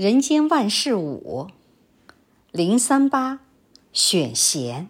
[0.00, 1.50] 人间万事五，
[2.52, 3.40] 零三八
[3.92, 4.88] 选贤。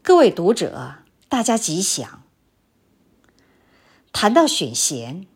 [0.00, 0.94] 各位读者，
[1.28, 2.22] 大家吉祥。
[4.12, 5.26] 谈到选贤，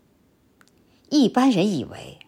[1.11, 2.19] 一般人以为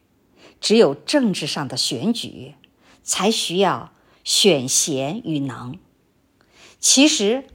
[0.60, 2.54] 只有政治上的选举
[3.02, 5.78] 才需要选贤与能，
[6.78, 7.46] 其实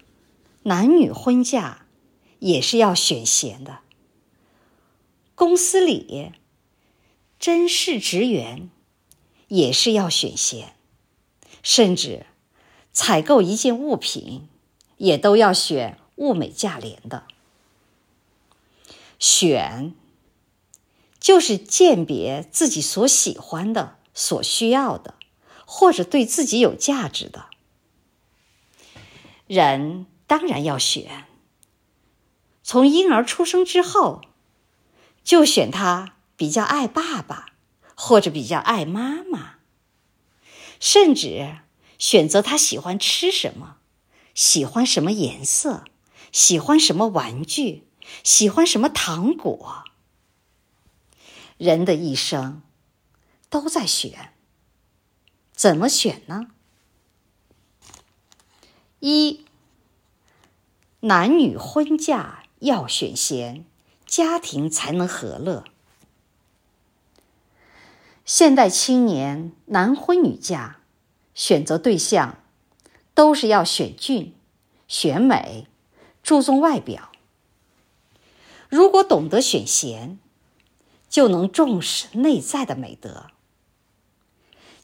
[0.63, 1.85] 男女婚嫁
[2.39, 3.81] 也是要选贤的。
[5.35, 6.31] 公司里
[7.41, 8.69] 甄试职员
[9.49, 10.75] 也是要选贤，
[11.61, 12.25] 甚至
[12.93, 14.47] 采购一件物品。
[15.01, 17.23] 也都要选物美价廉的。
[19.17, 19.95] 选
[21.19, 25.15] 就是鉴别自己所喜欢的、所需要的，
[25.65, 27.47] 或者对自己有价值的。
[29.47, 31.25] 人当然要选，
[32.61, 34.21] 从婴儿出生之后，
[35.23, 37.53] 就选他比较爱爸爸，
[37.93, 39.57] 或者比较爱妈妈，
[40.79, 41.59] 甚至
[41.99, 43.77] 选择他喜欢吃什么。
[44.33, 45.83] 喜欢什么颜色？
[46.31, 47.87] 喜欢什么玩具？
[48.23, 49.83] 喜欢什么糖果？
[51.59, 52.63] 人的一生
[53.51, 54.33] 都在选，
[55.53, 56.47] 怎么选呢？
[58.99, 59.45] 一，
[61.01, 63.63] 男女婚嫁要选贤，
[64.07, 65.65] 家庭才能和乐。
[68.25, 70.77] 现代青年男婚女嫁，
[71.33, 72.37] 选择对象。
[73.13, 74.33] 都是要选俊、
[74.87, 75.67] 选美，
[76.23, 77.11] 注重外表。
[78.69, 80.17] 如果懂得选贤，
[81.09, 83.27] 就能重视内在的美德。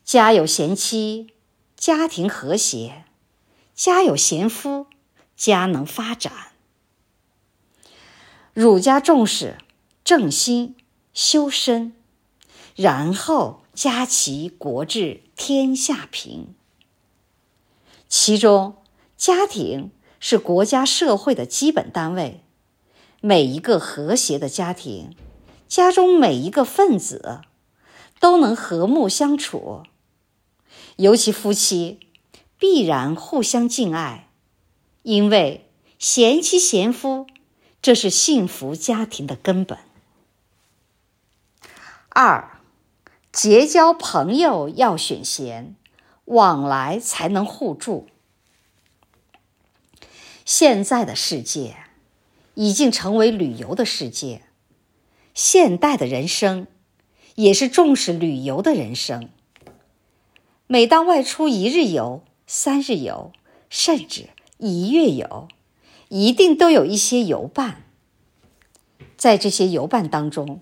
[0.04, 1.34] 家有贤妻，
[1.78, 3.06] 家庭和谐；
[3.74, 4.88] 家有贤夫，
[5.38, 6.52] 家能发展。
[8.54, 9.58] 儒家重视
[10.04, 10.76] 正心、
[11.14, 11.96] 修身，
[12.78, 16.53] 然后家齐国治，天下平。
[18.08, 18.76] 其中，
[19.17, 19.89] 家庭
[20.20, 22.43] 是国家社会的基本单位。
[23.20, 25.16] 每一个和谐的家庭，
[25.67, 27.42] 家中每一个分子
[28.20, 29.82] 都能和睦相处。
[30.98, 31.99] 尤其夫妻，
[32.60, 34.30] 必然互相敬爱，
[35.02, 35.67] 因为
[35.98, 37.26] 贤妻贤夫，
[37.82, 39.80] 这是幸福家庭的根本。
[42.10, 42.57] 二，
[43.37, 45.75] 结交朋友要选贤。
[46.25, 48.08] 往来才能互助。
[50.43, 51.77] 现在的世界
[52.55, 54.42] 已经成为旅游的世界，
[55.36, 56.65] 现代的人生
[57.36, 59.30] 也是重视旅游的人生。
[60.65, 63.31] 每当外出一日游、三日游，
[63.69, 65.48] 甚至一月游，
[66.09, 67.83] 一定都有一些游伴。
[69.15, 70.59] 在这些游伴当中，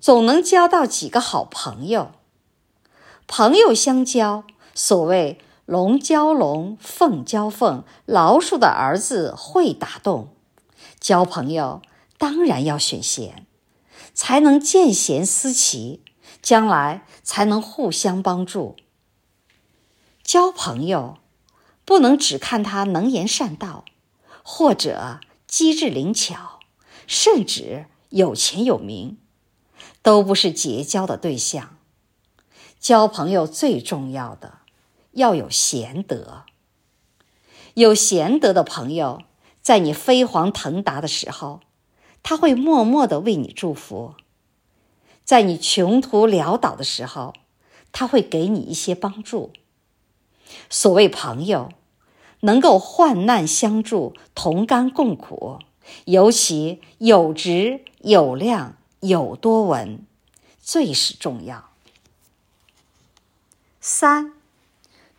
[0.00, 2.12] 总能交到几个好朋友。
[3.26, 4.44] 朋友相交。
[4.74, 10.28] 所谓龙交龙，凤交凤，老鼠的儿子会打洞。
[11.00, 11.82] 交朋友
[12.16, 13.44] 当然要选贤，
[14.14, 16.00] 才能见贤思齐，
[16.40, 18.76] 将来才能互相帮助。
[20.22, 21.18] 交朋友
[21.84, 23.84] 不能只看他能言善道，
[24.44, 26.60] 或者机智灵巧，
[27.08, 29.18] 甚至有钱有名，
[30.08, 31.76] 都不是结交的对象。
[32.80, 34.60] 交朋友最重要的。
[35.12, 36.44] 要有贤德，
[37.74, 39.20] 有贤德的朋友，
[39.60, 41.60] 在你飞黄腾达的时候，
[42.22, 44.14] 他会默默的为你祝福；
[45.24, 47.34] 在你穷途潦倒的时候，
[47.92, 49.52] 他会给你一些帮助。
[50.70, 51.68] 所谓朋友，
[52.40, 55.58] 能够患难相助，同甘共苦，
[56.06, 60.04] 尤其有直有量有多闻，
[60.60, 61.70] 最是重要。
[63.80, 64.34] 三。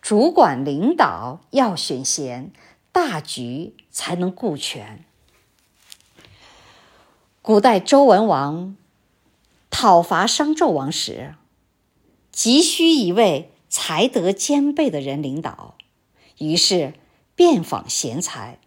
[0.02, 2.52] 主管领导要选贤，
[2.92, 5.06] 大局才能顾全。
[7.42, 8.78] 古代周文王
[9.70, 11.36] 讨伐商纣王时，
[12.32, 15.76] 急需一位才德兼备的人领导，
[16.38, 16.94] 于是
[17.36, 18.60] 遍访贤才。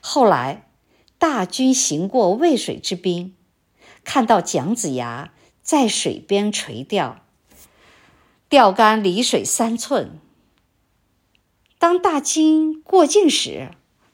[0.00, 0.70] 后来
[1.18, 3.34] 大军行过渭水之滨，
[4.08, 7.20] 看到姜子牙在水边垂钓。
[8.48, 10.18] 钓竿离水三寸。
[11.78, 13.72] 当大鲸过境时，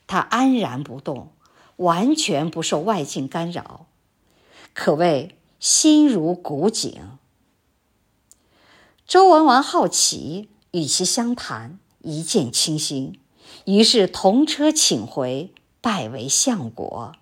[0.08, 1.30] 他安然不动，
[1.76, 3.86] 完全不受外境干扰，
[4.72, 7.16] 可谓心如古井。
[9.06, 13.20] 周文王好奇，与其相谈，一见倾心，
[13.66, 17.12] 于是同车请回，拜为相国。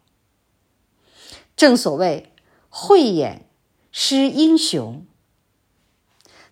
[1.54, 2.31] 正所谓
[2.74, 3.44] 慧眼
[3.90, 5.04] 识英雄。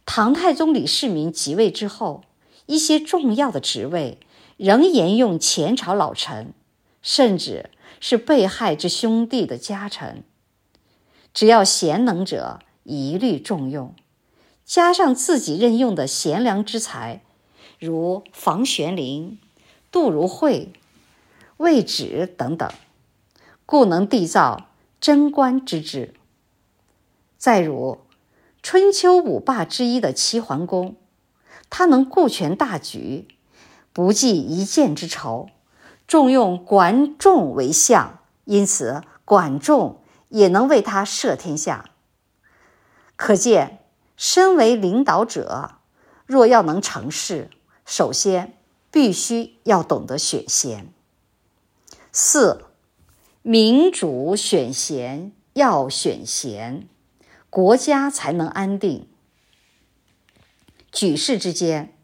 [0.05, 2.23] 唐太宗李世民即位之后，
[2.67, 4.19] 一些重要的职位
[4.59, 6.53] 仍沿用前朝老臣，
[7.01, 7.71] 甚至
[8.01, 10.23] 是被害之兄弟的家臣。
[11.33, 13.95] 只要贤能者，一律重用，
[14.67, 17.23] 加上自己任用的贤良之才，
[17.79, 19.39] 如房玄龄、
[19.91, 20.71] 杜如晦、
[21.57, 22.71] 魏祉等等，
[23.65, 24.67] 故能缔造
[25.01, 26.15] 贞观之治。
[27.39, 28.01] 再如
[28.63, 30.97] 春秋五霸之一的齐桓公，
[31.71, 33.27] 他能顾全大局，
[33.93, 35.49] 不计一箭之仇，
[36.07, 41.91] 重用管仲为相，因此管仲也能为他摄天下。
[43.17, 43.85] 可见，
[44.17, 45.77] 身为领导者，
[46.27, 47.49] 若要能成事，
[47.87, 48.59] 首先
[48.91, 50.93] 必须要懂得选贤。
[52.13, 52.67] 四，
[53.43, 56.87] 民主选贤，要选贤。
[57.49, 59.09] 国家才能安定。
[60.93, 61.97] 举世之间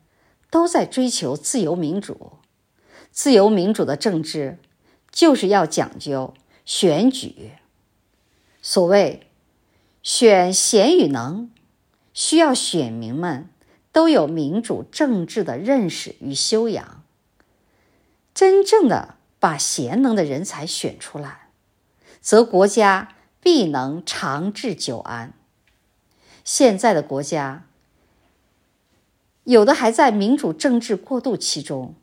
[0.51, 2.39] 都在追求自由民主，
[3.11, 4.59] 自由民主的政治
[5.11, 6.33] 就是要讲究
[6.65, 7.53] 选举。
[8.63, 9.29] 所谓
[10.03, 11.51] 选贤与能，
[12.15, 13.51] 需要选民们
[13.93, 17.05] 都有民主政治的认识与修养，
[18.35, 19.16] 真正的
[19.47, 21.51] 把贤能的人才选出来，
[22.21, 25.35] 则国家必能长治久安。
[26.43, 27.65] 现在的国家，
[29.45, 31.95] 有的还在民主政治过渡期中，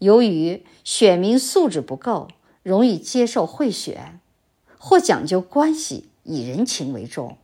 [0.00, 2.28] 由于选民素质不够，
[2.62, 4.20] 容易接受贿选，
[4.76, 7.38] 或讲究关系，以人情为重，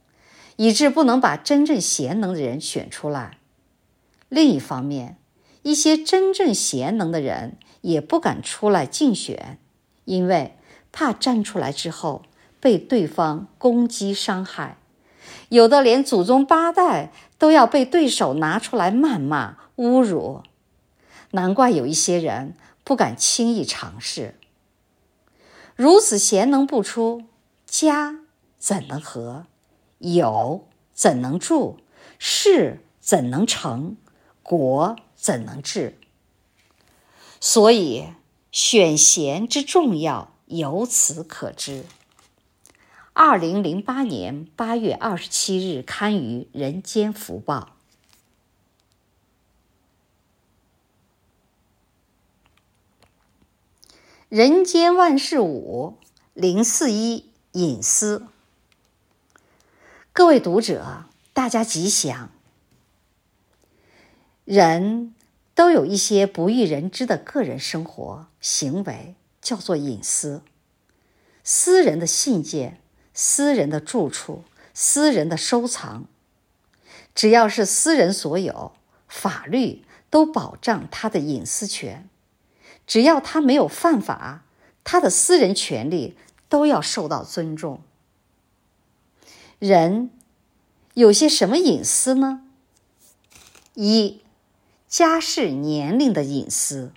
[0.56, 3.38] 以致不能把真正贤能的人选出来。
[4.28, 5.16] 另一方面，
[5.62, 9.58] 一些真正贤能的人也不敢出来竞选，
[10.06, 10.56] 因为
[10.90, 12.22] 怕站出来之后
[12.58, 14.78] 被对方攻击伤害，
[15.50, 20.42] 有的连祖宗八代都要被对手拿出来谩骂侮辱。
[21.32, 24.34] 难怪有一些人不敢轻易尝试。
[25.74, 27.22] 如此贤能不出，
[27.64, 28.20] 家
[28.58, 29.46] 怎能和？
[29.98, 31.78] 友怎能助？
[32.18, 33.96] 事怎能成？
[34.42, 35.98] 国怎能治？
[37.44, 38.12] 所以
[38.52, 41.84] 选贤之重要，由此可知。
[43.14, 47.72] 二零零八年八月二十七日刊于《人间福报》。
[54.28, 55.98] 人间万事五
[56.34, 58.28] 零四一隐私。
[60.12, 62.30] 各位读者，大家吉祥。
[64.44, 65.14] 人
[65.62, 70.42] 都有一些不欲人知的个人生活行为，叫做隐私。
[71.44, 72.80] 私人的信件、
[73.14, 74.42] 私人的住处、
[74.74, 76.06] 私人的收藏，
[77.14, 78.72] 只要是私人所有，
[79.06, 82.08] 法律都保障他的隐私权。
[82.84, 84.42] 只要他没有犯法，
[84.82, 86.16] 他的私人权利
[86.48, 87.80] 都要受到尊重。
[89.60, 90.10] 人
[90.94, 92.42] 有些什么隐私呢？
[93.74, 94.20] 一、
[94.92, 96.92] 家世年龄的隐私。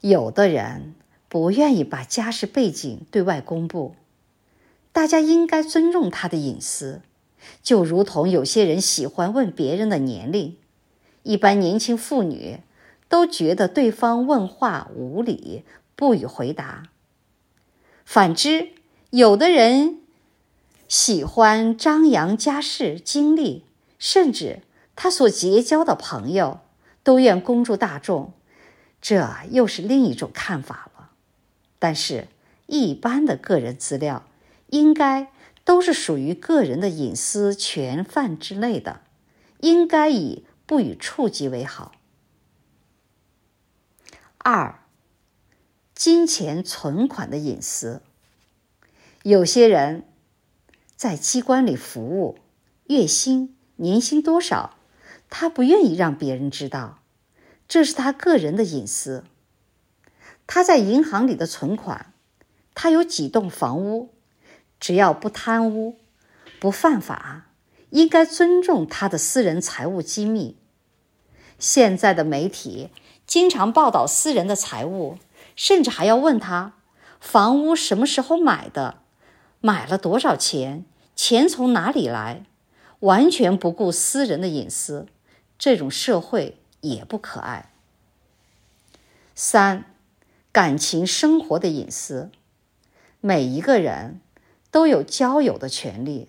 [0.00, 0.94] 有的人
[1.28, 3.96] 不愿意把家世背景对外公布，
[4.92, 7.00] 大家应该尊重他的隐私。
[7.60, 10.56] 就如同有些人喜欢问别人的年龄，
[11.24, 12.60] 一般年轻妇女
[13.08, 15.64] 都觉得对方问话无礼，
[15.96, 16.84] 不予回答。
[18.04, 18.68] 反之，
[19.10, 19.98] 有的人
[20.86, 23.64] 喜欢张扬家世经历，
[23.98, 24.60] 甚至。
[24.96, 26.60] 他所结交的朋友
[27.02, 28.32] 都愿公诸大众，
[29.00, 31.10] 这又是另一种看法了。
[31.78, 32.28] 但是，
[32.66, 34.24] 一般的个人资料
[34.68, 35.30] 应该
[35.64, 39.02] 都是属于个人的隐私权范之内的，
[39.60, 41.92] 应该以不予触及为好。
[44.38, 44.80] 二，
[45.94, 48.02] 金钱存款的隐私，
[49.22, 50.04] 有些人
[50.96, 52.38] 在机关里服务，
[52.86, 54.76] 月薪、年薪多少？
[55.36, 57.00] 他不愿意让别人知道，
[57.66, 59.24] 这是他个人的隐私。
[60.46, 62.12] 他在银行里的存款，
[62.72, 64.14] 他有几栋房屋，
[64.78, 65.98] 只要不贪污、
[66.60, 67.48] 不犯法，
[67.90, 70.56] 应该尊重他的私人财务机密。
[71.58, 72.90] 现在的媒体
[73.26, 75.18] 经常报道私人的财务，
[75.56, 76.74] 甚至还要问他
[77.18, 79.02] 房屋什么时候买的，
[79.60, 80.84] 买了多少钱，
[81.16, 82.46] 钱从哪里来，
[83.00, 85.08] 完全不顾私人的隐私。
[85.64, 87.70] 这种社会也不可爱。
[89.34, 89.86] 三，
[90.52, 92.30] 感情生活的隐私，
[93.22, 94.20] 每一个人
[94.70, 96.28] 都有交友的权利，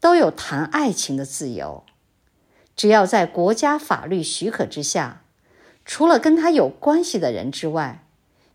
[0.00, 1.84] 都有谈爱情的自由，
[2.74, 5.22] 只要在国家法律许可之下，
[5.84, 8.04] 除了跟他有关系的人之外，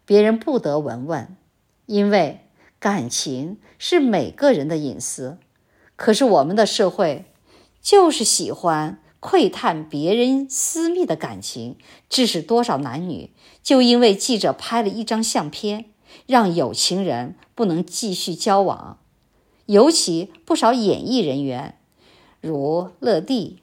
[0.04, 1.38] 别人不得闻问，
[1.86, 2.46] 因为
[2.78, 5.38] 感情是每个人的隐私。
[5.96, 7.24] 可是我们的社会
[7.82, 11.78] 就是喜欢窥探别人私密的感情，
[12.10, 15.86] 致使多少男女就因为记者拍了一张相片，
[16.26, 18.98] 让有情人不能继续交往。
[19.66, 21.78] 尤其不少演艺人员，
[22.42, 23.60] 如乐蒂、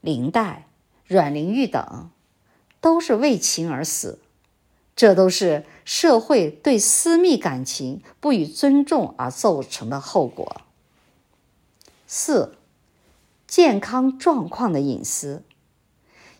[0.00, 0.66] 林黛、
[1.06, 2.10] 阮玲玉等，
[2.80, 4.18] 都是为情而死。
[4.94, 10.60] 这都是社会对私密感情不予尊重而造成的后果。
[12.06, 12.56] 四、
[13.48, 15.42] 健康状况的隐私。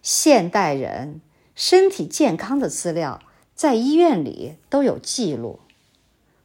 [0.03, 1.23] 现代人
[1.55, 3.21] 身体健康的资料
[3.55, 5.61] 在医院里都有记录，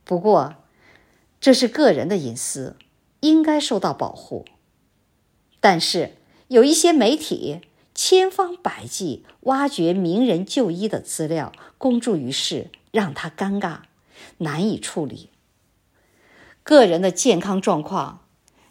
[0.06, 0.56] 不过，
[1.42, 2.78] 这是个人的隐私，
[3.20, 4.46] 应该受到保护。
[5.60, 6.16] 但是
[6.48, 7.60] 有一些媒体
[7.94, 13.80] 千方百计挖掘名人就医的资料，公诸于世，让他尴尬，
[14.38, 15.30] 难以处理。
[16.64, 18.26] 个人的健康状况，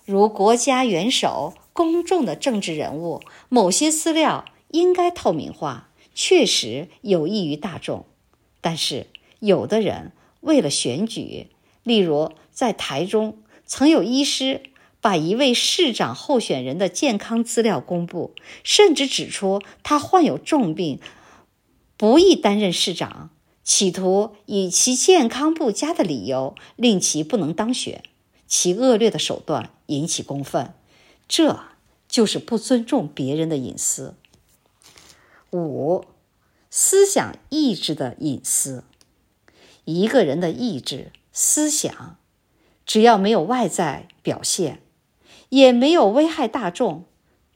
[0.07, 8.07] 如国家元首、公众的政治人物，某些资料应该透明化，确实有益于大众。
[8.61, 9.07] 但是
[9.41, 11.49] 有的人为了选举，
[11.83, 14.63] 例如，在台中，曾有医师
[15.01, 21.01] 把一位市长候选人的健康资料公布，甚至指出他患有重病，
[21.97, 23.31] 不宜担任市长，
[23.65, 28.03] 企图以其健康不佳的理由令其不能当选。
[28.47, 30.75] 其恶劣的手段引起公愤，
[31.35, 31.61] 这
[32.09, 34.17] 就是不尊重别人的隐私。
[35.51, 36.05] 五、
[36.69, 38.85] 思想意志的隐私。
[39.87, 42.19] 一个人的意志、思想，
[42.85, 44.83] 只要没有外在表现，
[45.49, 47.07] 也没有危害大众，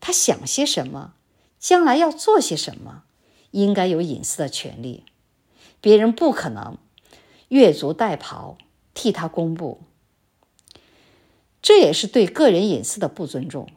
[0.00, 1.12] 他想些什么，
[1.58, 3.02] 将来要做些什么，
[3.50, 5.04] 应该有隐私的权利。
[5.82, 6.78] 别人不可能
[7.48, 8.56] 越俎代庖
[8.94, 9.82] 替他公布，
[11.66, 13.68] 这也是对个人隐私的不尊重。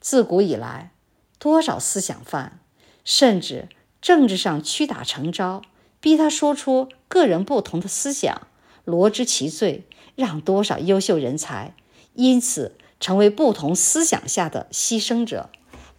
[0.00, 0.90] 自古以来，
[1.38, 2.58] 多少思想犯，
[3.04, 3.68] 甚至
[4.02, 5.62] 政治上屈打成招。
[6.00, 8.48] 逼他说出个人不同的思想，
[8.84, 9.84] 罗织其罪，
[10.16, 11.76] 让多少优秀人才
[12.14, 15.48] 因此成为不同思想下的牺牲者，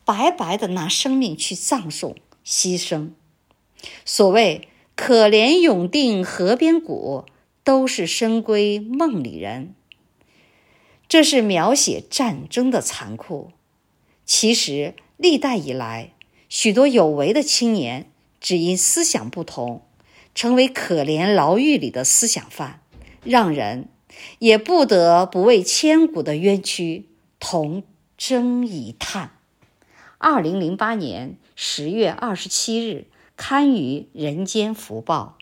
[0.04, 3.12] 白白的拿生命去葬送牺牲。
[4.04, 4.68] 所谓
[4.98, 7.24] “可怜永定河边骨，
[7.64, 9.74] 都是深闺梦里人”，
[11.12, 13.52] 这是描写战争的残酷。
[14.24, 16.14] 其实历代以来，
[16.48, 19.82] 许多有为的青年只因思想不同。
[20.34, 22.80] 成为可怜牢狱里的思想犯，
[23.26, 23.90] 让人
[24.40, 27.10] 也不得不为千古的冤屈
[27.42, 27.84] 同
[28.18, 29.32] 声一叹。
[30.18, 35.36] 二零零八年十月二十七日，刊于《人间福报》。